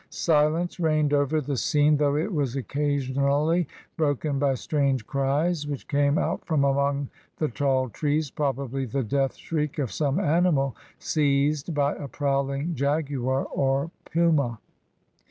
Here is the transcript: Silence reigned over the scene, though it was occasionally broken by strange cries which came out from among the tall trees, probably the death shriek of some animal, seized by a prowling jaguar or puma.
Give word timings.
Silence 0.09 0.79
reigned 0.79 1.13
over 1.13 1.39
the 1.39 1.55
scene, 1.55 1.97
though 1.97 2.15
it 2.15 2.33
was 2.33 2.55
occasionally 2.55 3.67
broken 3.97 4.39
by 4.39 4.55
strange 4.55 5.05
cries 5.05 5.67
which 5.67 5.87
came 5.87 6.17
out 6.17 6.43
from 6.43 6.63
among 6.63 7.07
the 7.37 7.47
tall 7.47 7.87
trees, 7.87 8.31
probably 8.31 8.83
the 8.83 9.03
death 9.03 9.35
shriek 9.35 9.77
of 9.77 9.91
some 9.91 10.19
animal, 10.19 10.75
seized 10.97 11.75
by 11.75 11.93
a 11.97 12.07
prowling 12.07 12.73
jaguar 12.73 13.43
or 13.45 13.91
puma. 14.11 14.59